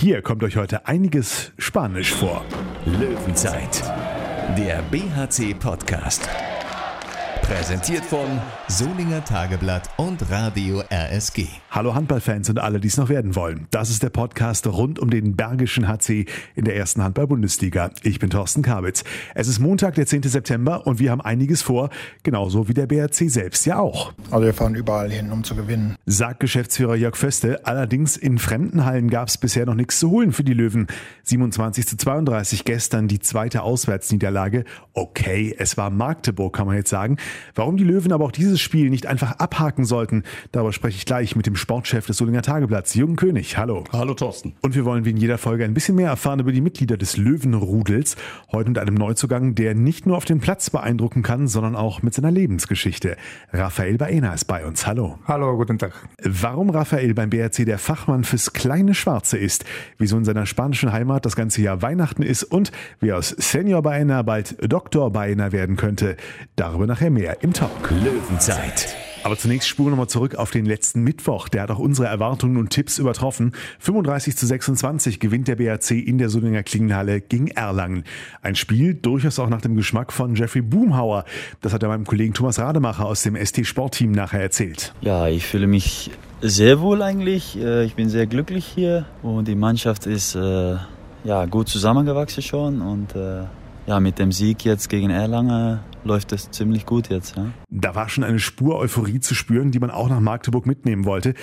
[0.00, 2.42] Hier kommt euch heute einiges Spanisch vor.
[2.86, 3.84] Löwenzeit,
[4.56, 6.26] der BHC-Podcast.
[7.50, 11.48] Präsentiert von Solinger Tageblatt und Radio RSG.
[11.68, 13.66] Hallo Handballfans und alle, die es noch werden wollen.
[13.72, 17.90] Das ist der Podcast rund um den Bergischen HC in der ersten Handball-Bundesliga.
[18.04, 19.02] Ich bin Thorsten Kabitz.
[19.34, 20.22] Es ist Montag, der 10.
[20.22, 21.90] September und wir haben einiges vor,
[22.22, 24.12] genauso wie der BRC selbst ja auch.
[24.30, 25.96] Also wir fahren überall hin, um zu gewinnen.
[26.06, 27.66] Sagt Geschäftsführer Jörg Föste.
[27.66, 30.86] Allerdings in fremden Hallen gab es bisher noch nichts zu holen für die Löwen.
[31.24, 34.64] 27 zu 32 gestern die zweite Auswärtsniederlage.
[34.92, 37.16] Okay, es war Magdeburg, kann man jetzt sagen.
[37.54, 41.36] Warum die Löwen aber auch dieses Spiel nicht einfach abhaken sollten, darüber spreche ich gleich
[41.36, 43.56] mit dem Sportchef des Solinger Tageblatts, Jürgen König.
[43.56, 43.84] Hallo.
[43.92, 44.54] Hallo Thorsten.
[44.62, 47.16] Und wir wollen wie in jeder Folge ein bisschen mehr erfahren über die Mitglieder des
[47.16, 48.16] Löwenrudels.
[48.52, 52.14] Heute mit einem Neuzugang, der nicht nur auf dem Platz beeindrucken kann, sondern auch mit
[52.14, 53.16] seiner Lebensgeschichte.
[53.52, 54.86] Raphael Baena ist bei uns.
[54.86, 55.18] Hallo.
[55.26, 55.92] Hallo, guten Tag.
[56.22, 59.64] Warum Raphael beim BRC der Fachmann fürs kleine Schwarze ist,
[59.98, 64.22] wieso in seiner spanischen Heimat das ganze Jahr Weihnachten ist und wie aus Senior Baena
[64.22, 66.16] bald Doktor Baena werden könnte,
[66.56, 67.90] darüber nachher mehr im Talk.
[67.90, 71.48] Löwenzeit, Aber zunächst spuren wir nochmal zurück auf den letzten Mittwoch.
[71.48, 73.52] Der hat auch unsere Erwartungen und Tipps übertroffen.
[73.80, 78.04] 35 zu 26 gewinnt der BRC in der Solinger Klingenhalle gegen Erlangen.
[78.42, 81.24] Ein Spiel durchaus auch nach dem Geschmack von Jeffrey Boomhauer.
[81.60, 84.94] Das hat er meinem Kollegen Thomas Rademacher aus dem ST Sportteam nachher erzählt.
[85.02, 87.58] Ja, ich fühle mich sehr wohl eigentlich.
[87.58, 90.76] Äh, Ich bin sehr glücklich hier und die Mannschaft ist äh,
[91.24, 93.42] ja, gut zusammengewachsen schon und äh,
[93.86, 97.36] ja, mit dem Sieg jetzt gegen Erlangen läuft es ziemlich gut jetzt.
[97.36, 97.46] Ja.
[97.70, 101.34] Da war schon eine Spur Euphorie zu spüren, die man auch nach Magdeburg mitnehmen wollte.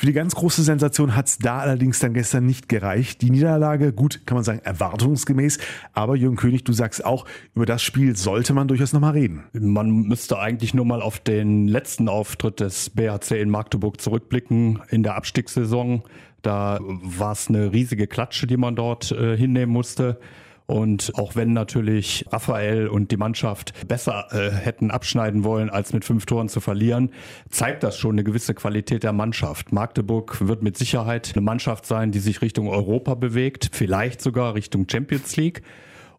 [0.00, 3.20] Für die ganz große Sensation hat es da allerdings dann gestern nicht gereicht.
[3.20, 5.58] Die Niederlage, gut, kann man sagen, erwartungsgemäß.
[5.92, 9.44] Aber Jürgen König, du sagst auch, über das Spiel sollte man durchaus nochmal reden.
[9.52, 15.02] Man müsste eigentlich nur mal auf den letzten Auftritt des BHC in Magdeburg zurückblicken in
[15.02, 16.02] der Abstiegssaison.
[16.40, 20.18] Da war es eine riesige Klatsche, die man dort äh, hinnehmen musste.
[20.70, 26.04] Und auch wenn natürlich Raphael und die Mannschaft besser äh, hätten abschneiden wollen, als mit
[26.04, 27.10] fünf Toren zu verlieren,
[27.50, 29.72] zeigt das schon eine gewisse Qualität der Mannschaft.
[29.72, 34.86] Magdeburg wird mit Sicherheit eine Mannschaft sein, die sich Richtung Europa bewegt, vielleicht sogar Richtung
[34.88, 35.62] Champions League.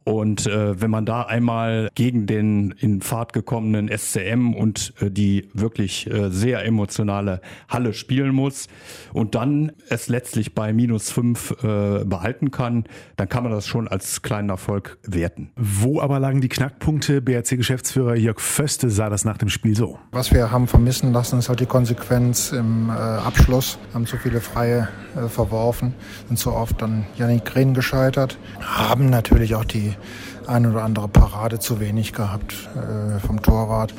[0.04, 5.50] Und äh, wenn man da einmal gegen den in Fahrt gekommenen SCM und äh, die
[5.54, 8.68] wirklich äh, sehr emotionale Halle spielen muss
[9.14, 12.86] und dann es letztlich bei minus fünf äh, behalten kann,
[13.16, 15.52] dann kann man das schon als kleinen Erfolg werten.
[15.56, 17.22] Wo aber lagen die Knackpunkte?
[17.22, 20.00] BRC-Geschäftsführer Jörg Föste sah das nach dem Spiel so.
[20.12, 23.78] Was wir haben vermissen lassen, ist halt die Konsequenz im äh, Abschluss.
[23.94, 25.94] Haben zu viele Freie äh, verworfen,
[26.28, 28.40] sind so oft dann Janik Rehn gescheitert.
[28.62, 30.31] Haben natürlich auch die жизни.
[30.48, 33.94] Ein oder andere Parade zu wenig gehabt äh, vom Torwart,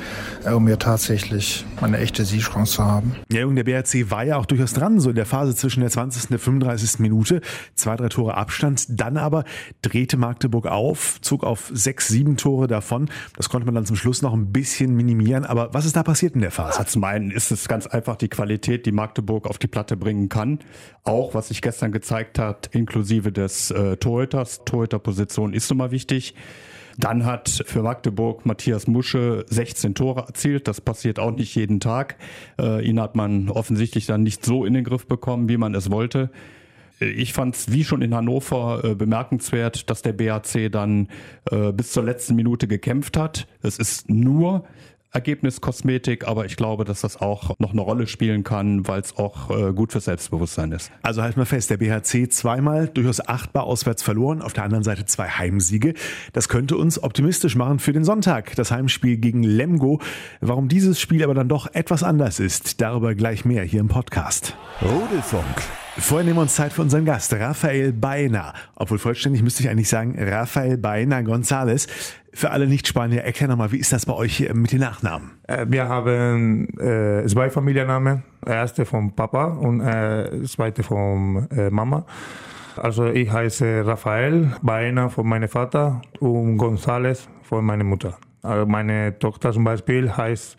[0.45, 3.15] äh, um hier tatsächlich eine echte Siegchance zu haben.
[3.31, 5.89] Ja, und der BRC war ja auch durchaus dran, so in der Phase zwischen der
[5.89, 6.23] 20.
[6.23, 6.99] und der 35.
[6.99, 7.41] Minute.
[7.75, 8.85] Zwei, drei Tore Abstand.
[8.89, 9.43] Dann aber
[9.81, 13.09] drehte Magdeburg auf, zog auf sechs, sieben Tore davon.
[13.35, 15.45] Das konnte man dann zum Schluss noch ein bisschen minimieren.
[15.45, 16.85] Aber was ist da passiert in der Phase?
[16.85, 20.59] Zum einen ist es ganz einfach die Qualität, die Magdeburg auf die Platte bringen kann.
[21.03, 24.61] Auch was sich gestern gezeigt hat, inklusive des äh, Torhüters.
[24.65, 26.32] Torhüterposition ist immer wichtig.
[26.97, 30.67] Dann hat für Magdeburg Matthias Musche 16 Tore erzielt.
[30.67, 32.17] Das passiert auch nicht jeden Tag.
[32.59, 35.89] Äh, ihn hat man offensichtlich dann nicht so in den Griff bekommen, wie man es
[35.89, 36.29] wollte.
[36.99, 41.07] Ich fand es wie schon in Hannover äh, bemerkenswert, dass der BAC dann
[41.49, 43.47] äh, bis zur letzten Minute gekämpft hat.
[43.61, 44.63] Es ist nur
[45.13, 49.49] Ergebniskosmetik, aber ich glaube, dass das auch noch eine Rolle spielen kann, weil es auch
[49.49, 50.91] äh, gut für Selbstbewusstsein ist.
[51.01, 55.05] Also halten wir fest, der BHC zweimal durchaus achtbar auswärts verloren, auf der anderen Seite
[55.05, 55.93] zwei Heimsiege.
[56.33, 60.01] Das könnte uns optimistisch machen für den Sonntag, das Heimspiel gegen Lemgo.
[60.41, 64.55] Warum dieses Spiel aber dann doch etwas anders ist, darüber gleich mehr hier im Podcast.
[64.81, 65.82] Rudelfunk.
[65.97, 68.53] Vorher nehmen wir uns Zeit für unseren Gast, Rafael Baena.
[68.75, 71.87] Obwohl vollständig müsste ich eigentlich sagen, Rafael Baena González.
[72.33, 75.31] Für alle Nicht-Spanier, erklär nochmal, wie ist das bei euch mit den Nachnamen?
[75.47, 78.23] Äh, Wir haben äh, zwei Familiennamen.
[78.43, 82.07] Erste vom Papa und äh, zweite von äh, Mama.
[82.75, 88.17] Also ich heiße Rafael Baena von meinem Vater und González von meiner Mutter.
[88.41, 90.57] Also meine Tochter zum Beispiel heißt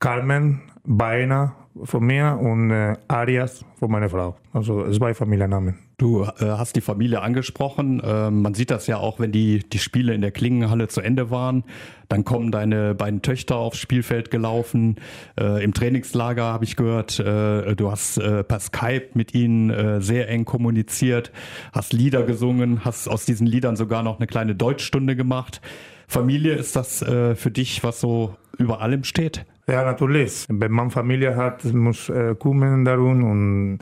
[0.00, 1.54] Carmen Baena
[1.84, 4.36] von mir und äh, Arias von meiner Frau.
[4.52, 5.78] Also zwei Familiennamen.
[5.98, 8.00] Du äh, hast die Familie angesprochen.
[8.00, 11.30] Äh, man sieht das ja auch, wenn die, die Spiele in der Klingenhalle zu Ende
[11.30, 11.64] waren.
[12.08, 14.96] Dann kommen deine beiden Töchter aufs Spielfeld gelaufen.
[15.38, 20.00] Äh, Im Trainingslager habe ich gehört, äh, du hast äh, per Skype mit ihnen äh,
[20.00, 21.30] sehr eng kommuniziert,
[21.72, 25.60] hast Lieder gesungen, hast aus diesen Liedern sogar noch eine kleine Deutschstunde gemacht.
[26.08, 29.46] Familie, ist das für dich, was so über allem steht?
[29.70, 30.46] Ja, natürlich.
[30.48, 33.78] Wenn man Familie hat, muss äh, kümmern darum und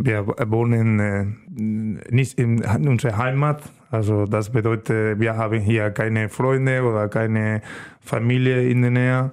[0.00, 1.26] Wir wohnen äh,
[2.14, 3.62] nicht in unserer Heimat.
[3.90, 7.62] Also das bedeutet, wir haben hier keine Freunde oder keine
[8.00, 9.30] Familie in der Nähe.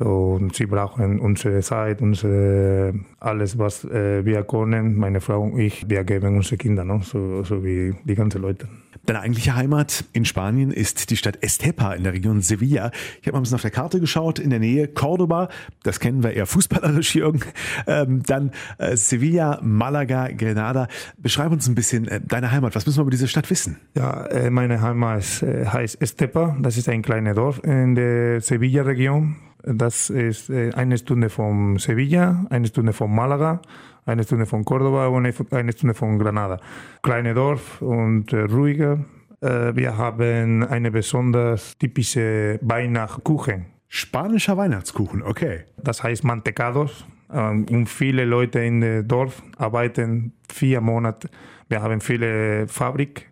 [0.00, 4.96] Und sie brauchen unsere Zeit, unsere, alles, was äh, wir können.
[4.96, 7.00] Meine Frau und ich, wir geben unsere Kinder, no?
[7.04, 8.66] so, so wie die ganzen Leute.
[9.08, 12.90] Deine eigentliche Heimat in Spanien ist die Stadt Estepa in der Region Sevilla.
[13.22, 15.48] Ich habe mal ein bisschen auf der Karte geschaut, in der Nähe Cordoba,
[15.82, 17.40] das kennen wir eher fußballerisch, Jürgen.
[17.86, 20.88] Ähm, dann äh, Sevilla, Malaga, Grenada.
[21.16, 22.74] Beschreib uns ein bisschen äh, deine Heimat.
[22.74, 23.78] Was müssen wir über diese Stadt wissen?
[23.96, 26.58] Ja, äh, meine Heimat äh, heißt Estepa.
[26.60, 29.36] Das ist ein kleines Dorf in der Sevilla-Region.
[29.62, 33.62] Das ist äh, eine Stunde von Sevilla, eine Stunde von Malaga,
[34.08, 36.58] eine Stunde von Cordoba und eine Stunde von Granada.
[37.02, 39.04] Kleine Dorf und äh, ruhiger.
[39.40, 43.66] Äh, wir haben eine besonders typische Weihnachtskuchen.
[43.88, 45.64] Spanischer Weihnachtskuchen, okay.
[45.76, 47.04] Das heißt Mantecados.
[47.30, 51.28] Ähm, und viele Leute in dem Dorf arbeiten vier Monate.
[51.68, 53.30] Wir haben viele Fabrik,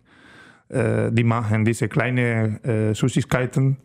[0.69, 2.59] die machen diese kleinen
[2.93, 3.77] Süßigkeiten.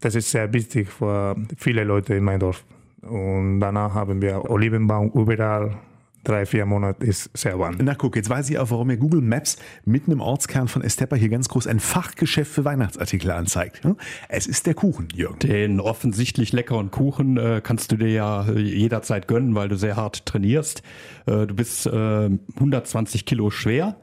[0.00, 2.64] Das ist sehr wichtig für viele Leute in meinem Dorf.
[3.02, 5.76] Und danach haben wir Olivenbaum überall.
[6.22, 7.78] Drei, vier Monate ist sehr warm.
[7.80, 9.56] Na guck, jetzt weiß ich auch, warum mir Google Maps
[9.86, 13.80] mitten im Ortskern von Estepa hier ganz groß ein Fachgeschäft für Weihnachtsartikel anzeigt.
[14.28, 15.38] Es ist der Kuchen, Jürgen.
[15.38, 19.96] Den offensichtlich leckeren Kuchen äh, kannst du dir ja äh, jederzeit gönnen, weil du sehr
[19.96, 20.82] hart trainierst.
[21.24, 23.96] Äh, du bist 120 Kilo schwer.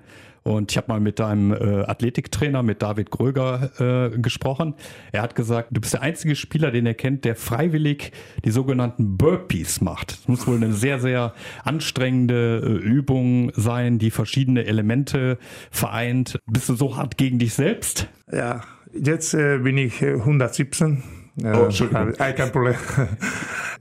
[0.47, 3.69] Und ich habe mal mit deinem äh, Athletiktrainer, mit David Gröger,
[4.13, 4.75] äh, gesprochen.
[5.11, 8.13] Er hat gesagt, du bist der einzige Spieler, den er kennt, der freiwillig
[8.45, 10.11] die sogenannten Burpees macht.
[10.11, 11.33] Das muss wohl eine sehr, sehr
[11.65, 15.37] anstrengende äh, Übung sein, die verschiedene Elemente
[15.69, 16.39] vereint.
[16.45, 18.07] Bist du so hart gegen dich selbst?
[18.31, 18.61] Ja,
[18.93, 21.03] jetzt äh, bin ich 117.
[21.43, 21.69] Äh, oh,
[22.17, 22.75] kein Problem.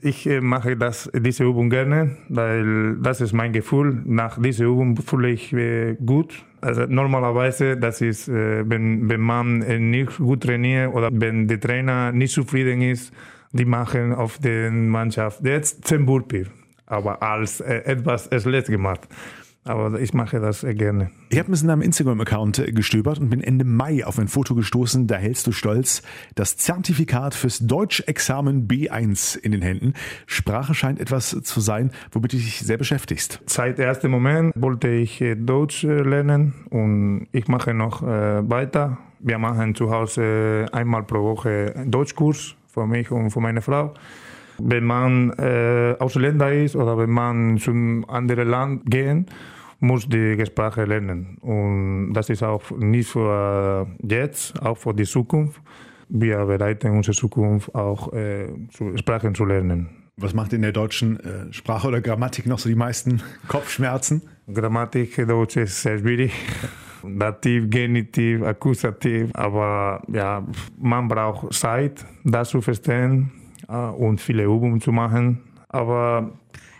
[0.02, 4.02] Ich äh, mache das, diese Übung gerne, weil das ist mein Gefühl.
[4.04, 6.44] Nach dieser Übung fühle ich mich gut.
[6.60, 9.58] Also normalerweise, das ist, äh, wenn, wenn man
[9.90, 13.12] nicht gut trainiert oder wenn der Trainer nicht zufrieden ist,
[13.52, 16.48] die machen auf der Mannschaft jetzt 10 Burpees,
[16.84, 19.08] aber als äh, etwas schlecht gemacht.
[19.66, 21.10] Aber ich mache das gerne.
[21.28, 25.08] Ich habe ein bisschen am Instagram-Account gestöbert und bin Ende Mai auf ein Foto gestoßen.
[25.08, 26.02] Da hältst du stolz
[26.36, 29.94] das Zertifikat fürs Deutschexamen B1 in den Händen.
[30.26, 33.40] Sprache scheint etwas zu sein, womit du dich sehr beschäftigst.
[33.46, 38.98] Seit ersten Moment wollte ich äh, Deutsch äh, lernen und ich mache noch äh, weiter.
[39.18, 43.94] Wir machen zu Hause einmal pro Woche einen Deutschkurs für mich und für meine Frau.
[44.58, 49.26] Wenn man äh, Ausländer ist oder wenn man zu einem anderen Land gehen,
[49.80, 51.38] muss die Sprache lernen.
[51.40, 55.60] Und das ist auch nicht für jetzt, auch für die Zukunft.
[56.08, 58.48] Wir bereiten unsere Zukunft auch äh,
[58.96, 59.88] Sprachen zu lernen.
[60.16, 64.22] Was macht in der deutschen äh, Sprache oder Grammatik noch so die meisten Kopfschmerzen?
[64.52, 66.32] Grammatik Deutsch ist sehr schwierig.
[67.02, 69.30] Dativ, Genitiv, Akkusativ.
[69.34, 70.42] Aber ja,
[70.78, 75.42] man braucht Zeit, das zu verstehen äh, und viele Übungen zu machen.
[75.68, 76.32] Aber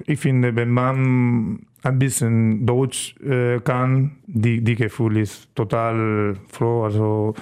[0.07, 6.85] ich finde, wenn man ein bisschen Deutsch äh, kann, die, die Gefühl ist total froh.
[6.85, 7.35] Also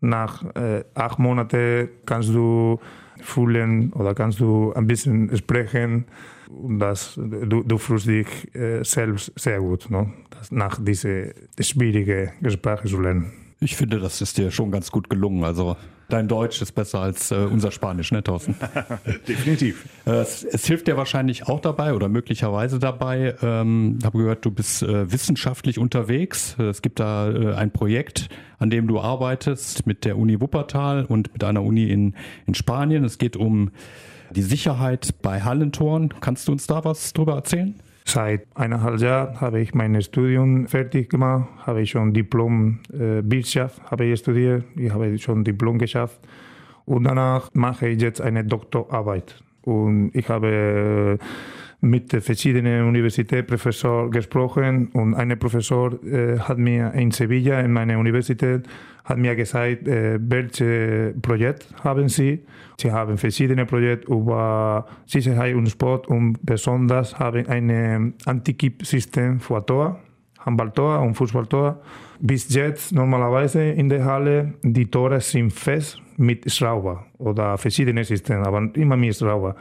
[0.00, 2.78] nach äh, acht Monaten kannst du
[3.20, 6.04] fühlen oder kannst du ein bisschen sprechen
[6.50, 10.10] und das, du, du fühlst dich äh, selbst sehr gut, no?
[10.30, 13.32] das, nach dieser schwierigen Sprache zu lernen.
[13.58, 15.42] Ich finde, das ist dir schon ganz gut gelungen.
[15.42, 15.76] Also
[16.10, 18.54] dein Deutsch ist besser als äh, unser Spanisch, ne, Thorsten?
[19.28, 19.86] Definitiv.
[20.06, 23.34] Äh, es, es, hilft dir wahrscheinlich auch dabei oder möglicherweise dabei.
[23.42, 26.56] Ähm, habe gehört, du bist äh, wissenschaftlich unterwegs.
[26.58, 31.32] Es gibt da äh, ein Projekt, an dem du arbeitest mit der Uni Wuppertal und
[31.32, 32.14] mit einer Uni in,
[32.46, 33.04] in Spanien.
[33.04, 33.70] Es geht um
[34.30, 36.10] die Sicherheit bei Hallentoren.
[36.20, 37.74] Kannst du uns da was drüber erzählen?
[38.08, 43.82] Seit eineinhalb Jahren habe ich mein Studium fertig gemacht, habe ich schon Diplom äh, Wirtschaft
[43.90, 46.20] habe ich studiert, ich habe schon Diplom geschafft.
[46.84, 49.42] Und danach mache ich jetzt eine Doktorarbeit.
[49.62, 51.18] Und ich habe
[51.80, 58.66] mit verschiedenen Universitätsprofessoren gesprochen und ein Professor äh, hat mir in Sevilla in meiner Universität
[59.06, 62.44] hat mir gesagt, äh, welche Projekt haben Sie?
[62.76, 70.00] Sie haben verschiedene Projekte über Sicherheit und Sport und besonders haben ein Anti-Kipp-System für Tor,
[70.40, 71.80] Handballtor und Fußballtor.
[72.18, 78.44] Bis jetzt normalerweise in der Halle die Tore sind fest mit Schrauber oder verschiedene Systeme,
[78.44, 79.54] aber immer mit Schrauber.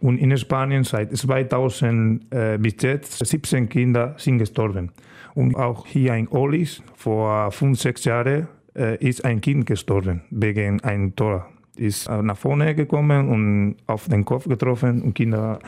[0.00, 4.92] Und in Spanien seit 2000 äh, bis jetzt 17 Kinder sind gestorben.
[5.34, 10.80] Und auch hier in Olis vor fünf, sechs Jahren äh, ist ein Kind gestorben wegen
[10.82, 15.60] einem Tor ist nach vorne gekommen und auf den Kopf getroffen und Kinder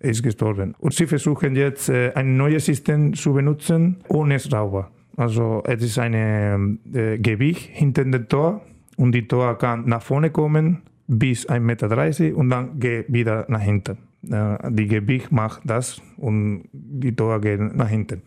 [0.00, 0.74] ist gestorben.
[0.78, 4.90] Und sie versuchen jetzt äh, ein neues System zu benutzen ohne Schrauber.
[5.16, 8.62] Also es ist ein äh, Gewicht hinter dem Tor
[8.96, 13.60] und die Tor kann nach vorne kommen bis 1,30 Meter und dann geht wieder nach
[13.60, 13.98] hinten.
[14.30, 18.22] Äh, die Gewicht macht das und die Tor geht nach hinten.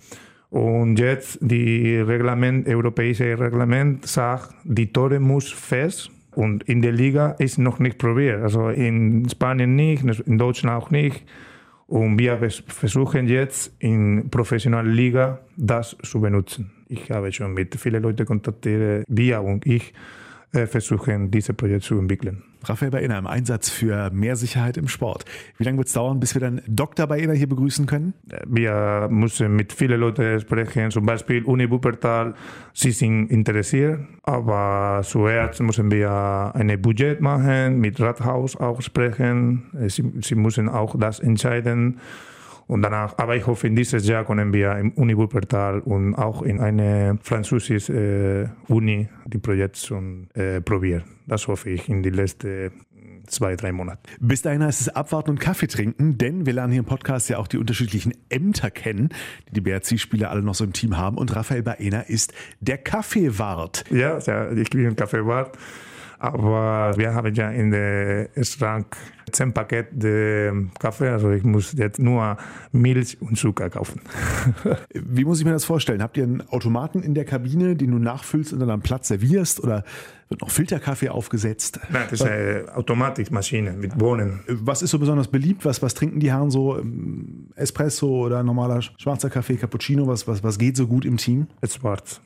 [0.50, 7.32] Und jetzt die Reglement, europäische Reglement sagt, die Tore muss fest und in der Liga
[7.40, 8.44] ist noch nicht probiert.
[8.44, 11.26] Also in Spanien nicht, in Deutschland auch nicht.
[11.88, 12.38] Und wir
[12.68, 16.72] versuchen jetzt in professioneller Liga das zu benutzen.
[16.88, 19.94] Ich habe schon mit vielen Leuten kontaktiert, wir und ich
[20.54, 22.44] versuchen, dieses Projekt zu entwickeln.
[22.64, 25.26] Raphael Baena im Einsatz für mehr Sicherheit im Sport.
[25.58, 27.08] Wie lange wird es dauern, bis wir dann Dr.
[27.08, 28.14] Baena hier begrüßen können?
[28.48, 32.36] Wir müssen mit vielen Leuten sprechen, zum Beispiel Uni Wuppertal.
[32.74, 39.64] Sie sind interessiert, aber zuerst müssen wir ein Budget machen, mit Rathaus auch sprechen.
[39.88, 42.00] Sie, sie müssen auch das entscheiden.
[42.68, 46.42] Und danach, aber ich hoffe, in dieses Jahr können wir im Uni Wuppertal und auch
[46.42, 51.04] in eine französische äh, Uni die Projekte schon äh, probieren.
[51.28, 52.72] Das hoffe ich in die letzten
[53.28, 54.02] zwei, drei Monate.
[54.20, 57.38] Bis dahin heißt es abwarten und Kaffee trinken, denn wir lernen hier im Podcast ja
[57.38, 59.10] auch die unterschiedlichen Ämter kennen,
[59.50, 61.18] die die BRC-Spieler alle noch so im Team haben.
[61.18, 63.86] Und Raphael Baena ist der Kaffeewart.
[63.90, 65.58] Ja, ja ich bin Kaffeewart.
[66.24, 68.96] Aber wir haben ja in der Schrank
[69.30, 72.38] zehn Pakete Kaffee, also ich muss jetzt nur
[72.72, 74.00] Milch und Zucker kaufen.
[74.94, 76.02] Wie muss ich mir das vorstellen?
[76.02, 79.62] Habt ihr einen Automaten in der Kabine, den du nachfüllst und dann am Platz servierst
[79.62, 79.84] oder
[80.30, 81.82] wird noch Filterkaffee aufgesetzt?
[81.90, 84.46] Nein, das ist eine Automatikmaschine mit Bohnen.
[84.48, 85.66] Was ist so besonders beliebt?
[85.66, 86.82] Was, was trinken die Herren so?
[87.56, 90.08] Espresso oder normaler schwarzer Kaffee, Cappuccino?
[90.08, 91.48] Was, was, was geht so gut im Team?
[91.68, 92.22] Schwarz.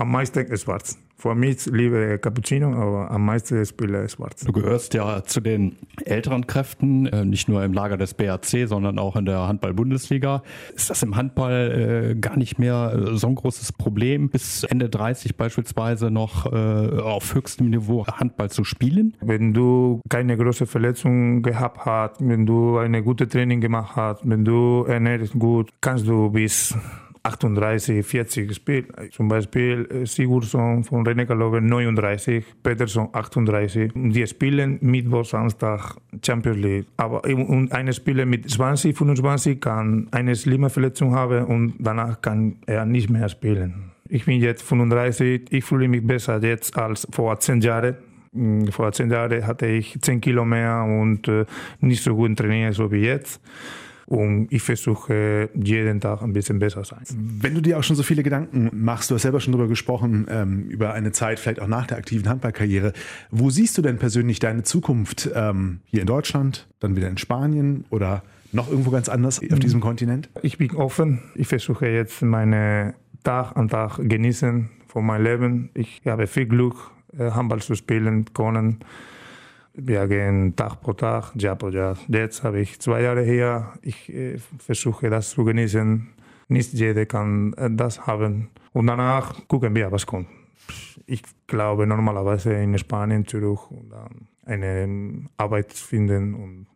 [0.00, 0.98] Am meisten ist schwarz.
[1.18, 4.42] Für mich liebe Cappuccino, aber am meisten spiele ich schwarz.
[4.42, 5.76] Du gehörst ja zu den
[6.06, 10.42] älteren Kräften, äh, nicht nur im Lager des BAC, sondern auch in der Handball-Bundesliga.
[10.74, 14.88] Ist das im Handball äh, gar nicht mehr äh, so ein großes Problem, bis Ende
[14.88, 19.14] 30 beispielsweise noch auf höchstem Niveau Handball zu spielen?
[19.20, 24.46] Wenn du keine große Verletzung gehabt hast, wenn du eine gute Training gemacht hast, wenn
[24.46, 26.74] du ernährst gut, kannst du bis
[27.22, 28.86] 38, 40 spielt.
[29.12, 33.92] Zum Beispiel äh, Sigurdsson von René Kalove 39, Peterson 38.
[33.94, 36.86] Die spielen Mittwoch, Samstag Champions League.
[36.96, 42.56] Aber und eine Spieler mit 20, 25 kann eine schlimme Verletzung haben und danach kann
[42.66, 43.90] er nicht mehr spielen.
[44.08, 47.96] Ich bin jetzt 35, ich fühle mich besser jetzt als vor 10 Jahren.
[48.32, 51.44] Hm, vor 10 Jahren hatte ich 10 Kilo mehr und äh,
[51.80, 53.40] nicht so gut trainiert so wie jetzt.
[54.10, 57.04] Und ich versuche jeden Tag ein bisschen besser zu sein.
[57.14, 60.26] Wenn du dir auch schon so viele Gedanken machst, du hast selber schon darüber gesprochen,
[60.28, 62.92] ähm, über eine Zeit vielleicht auch nach der aktiven Handballkarriere.
[63.30, 67.84] Wo siehst du denn persönlich deine Zukunft ähm, hier in Deutschland, dann wieder in Spanien
[67.90, 70.28] oder noch irgendwo ganz anders auf diesem Kontinent?
[70.42, 71.20] Ich bin offen.
[71.36, 75.70] Ich versuche jetzt meine Tag an Tag genießen von meinem Leben.
[75.74, 78.80] Ich habe viel Glück, äh, Handball zu spielen können.
[79.74, 81.96] Wir gehen Tag pro Tag, Jahr pro Jahr.
[82.08, 83.72] Jetzt habe ich zwei Jahre hier.
[83.82, 86.08] Ich äh, versuche das zu genießen.
[86.48, 88.50] Nicht jeder kann äh, das haben.
[88.72, 90.28] Und danach gucken wir, was kommt.
[91.06, 96.34] Ich glaube normalerweise in Spanien, Zürich und dann eine Arbeit finden.
[96.34, 96.66] Und,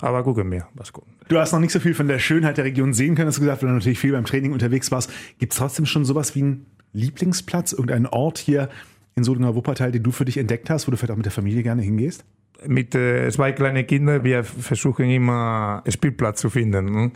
[0.00, 1.08] aber gucken wir, was kommt.
[1.28, 3.40] Du hast noch nicht so viel von der Schönheit der Region sehen können, hast du
[3.40, 5.10] gesagt, weil du natürlich viel beim Training unterwegs warst.
[5.38, 8.68] Gibt es trotzdem schon sowas wie einen Lieblingsplatz, irgendeinen Ort hier
[9.14, 11.32] in Solinger Wuppertal, den du für dich entdeckt hast, wo du vielleicht auch mit der
[11.32, 12.24] Familie gerne hingehst?
[12.66, 16.92] Mit äh, zwei kleinen Kindern, wir versuchen immer Spielplatz zu finden.
[16.92, 17.10] Ne?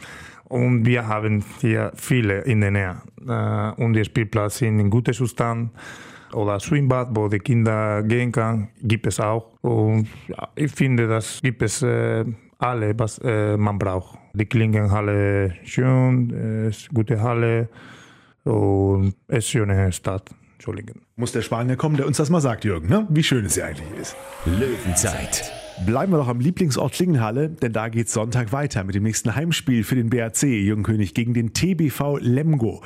[0.45, 2.97] Und wir haben hier viele in der Nähe.
[3.27, 5.71] Äh, und die Spielplätze sind in gutem Zustand.
[6.33, 9.53] Oder Schwimmbad, wo die Kinder gehen können, gibt es auch.
[9.63, 10.09] Und
[10.55, 12.25] ich finde, das gibt es äh,
[12.59, 14.19] alle, was äh, man braucht.
[14.35, 17.69] Die Klingenhalle schön, äh, ist gute Halle
[18.45, 20.31] und es ist eine schöne Stadt.
[20.57, 21.03] Entschuldigen.
[21.17, 23.07] Muss der Spanier kommen, der uns das mal sagt, Jürgen, ne?
[23.11, 24.17] wie schön es hier eigentlich ist.
[24.47, 25.53] Löwenzeit.
[25.85, 29.37] Bleiben wir doch am Lieblingsort Klingenhalle, denn da geht es Sonntag weiter mit dem nächsten
[29.37, 32.83] Heimspiel für den BRC Jürgen König gegen den TBV Lemgo.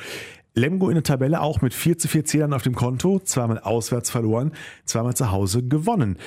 [0.53, 4.11] Lemgo in der Tabelle auch mit 4 zu 4 Zählern auf dem Konto, zweimal auswärts
[4.11, 4.51] verloren,
[4.83, 6.17] zweimal zu Hause gewonnen.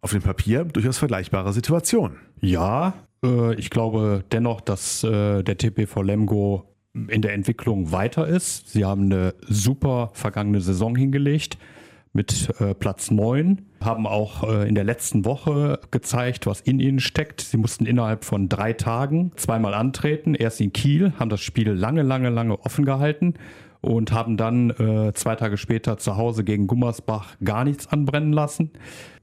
[0.00, 2.16] Auf dem Papier durchaus vergleichbare Situation.
[2.40, 8.70] Ja, äh, ich glaube dennoch, dass äh, der TPV Lemgo in der Entwicklung weiter ist.
[8.70, 11.58] Sie haben eine super vergangene Saison hingelegt
[12.12, 17.00] mit äh, Platz 9, haben auch äh, in der letzten Woche gezeigt, was in ihnen
[17.00, 17.40] steckt.
[17.40, 20.34] Sie mussten innerhalb von drei Tagen zweimal antreten.
[20.34, 23.34] Erst in Kiel, haben das Spiel lange, lange, lange offen gehalten
[23.80, 28.70] und haben dann äh, zwei Tage später zu Hause gegen Gummersbach gar nichts anbrennen lassen.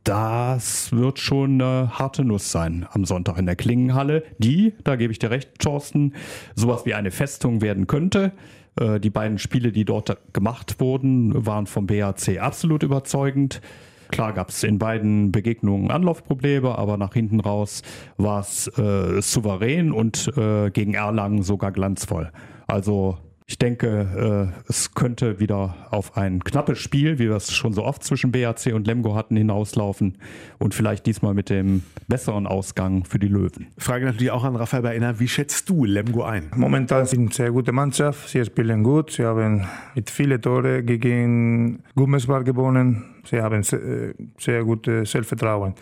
[0.04, 5.14] Das wird schon eine harte Nuss sein am Sonntag in der Klingenhalle, die, da gebe
[5.14, 6.14] ich dir recht, Thorsten,
[6.56, 8.32] sowas wie eine Festung werden könnte.
[8.80, 13.62] Äh, die beiden Spiele, die dort gemacht wurden, waren vom BAC absolut überzeugend.
[14.10, 17.84] Klar gab es in beiden Begegnungen Anlaufprobleme, aber nach hinten raus
[18.18, 22.32] war es äh, souverän und äh, gegen Erlangen sogar glanzvoll.
[22.68, 27.74] Also ich denke, äh, es könnte wieder auf ein knappes Spiel, wie wir es schon
[27.74, 30.18] so oft zwischen BAC und Lemgo hatten, hinauslaufen
[30.58, 33.68] und vielleicht diesmal mit dem besseren Ausgang für die Löwen.
[33.78, 36.50] Frage natürlich auch an Raphael Beiner, wie schätzt du Lemgo ein?
[36.56, 41.84] Momentan sind eine sehr gute Mannschaft, sie spielen gut, sie haben mit vielen Tore gegen
[41.96, 45.74] Gummesbar gewonnen, sie haben sehr, sehr gutes Selbstvertrauen.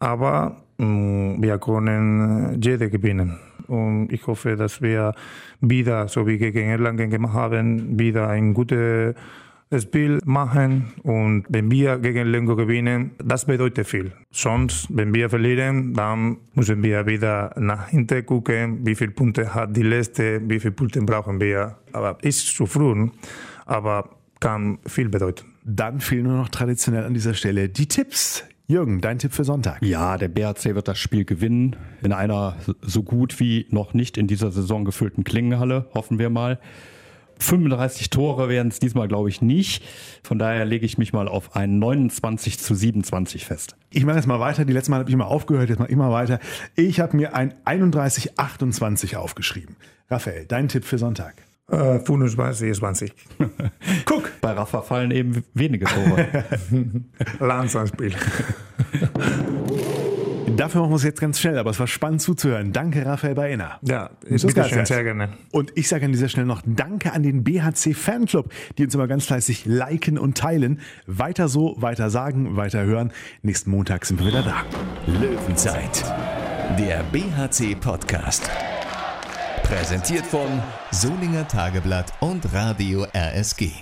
[0.00, 3.38] Aber mh, mm, wir können jede gewinnen.
[3.68, 5.14] Und ich hoffe, dass wir
[5.60, 9.14] wieder, so wie gegen Erlangen gemacht haben, wieder ein gutes
[9.78, 10.92] Spiel machen.
[11.02, 14.12] Und wenn wir gegen Lengo gewinnen, das bedeutet viel.
[14.30, 19.76] Sonst, wenn wir verlieren, dann müssen wir wieder nach hinten gucken, wie viele Punkte hat
[19.76, 21.76] die letzte, wie viele Punkte brauchen wir.
[21.92, 23.08] Aber ist zu früh,
[23.66, 25.46] aber kann viel bedeuten.
[25.64, 28.44] Dann fehlen nur noch traditionell an dieser Stelle die Tipps.
[28.66, 29.82] Jürgen, dein Tipp für Sonntag?
[29.82, 34.26] Ja, der BRC wird das Spiel gewinnen in einer so gut wie noch nicht in
[34.26, 36.58] dieser Saison gefüllten Klingenhalle, hoffen wir mal.
[37.40, 39.84] 35 Tore werden es diesmal, glaube ich, nicht.
[40.22, 43.76] Von daher lege ich mich mal auf ein 29 zu 27 fest.
[43.90, 44.64] Ich mache jetzt mal weiter.
[44.64, 46.38] Die letzte Mal habe ich mal aufgehört, jetzt mal immer weiter.
[46.74, 49.76] Ich habe mir ein 31 28 aufgeschrieben.
[50.08, 51.34] Raphael, dein Tipp für Sonntag?
[51.70, 53.12] Äh, 25, 20.
[54.04, 56.44] Guck, bei Rafa fallen eben wenige Tore.
[57.40, 58.14] Langsamspiel.
[60.56, 62.72] Dafür machen wir es jetzt ganz schnell, aber es war spannend zuzuhören.
[62.72, 63.80] Danke, Raphael Baena.
[63.82, 65.30] Ja, ist bitte schön, sehr gerne.
[65.50, 69.08] Und ich sage an dieser Stelle noch Danke an den BHC Fanclub, die uns immer
[69.08, 70.80] ganz fleißig liken und teilen.
[71.06, 73.12] Weiter so, weiter sagen, weiter hören.
[73.42, 74.62] Nächsten Montag sind wir wieder da.
[75.06, 76.04] Löwenzeit,
[76.78, 78.48] der BHC Podcast.
[79.74, 80.62] Präsentiert von
[80.92, 83.72] Solinger Tageblatt und Radio RSG.